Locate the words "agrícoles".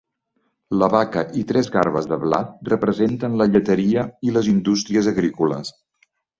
5.15-5.75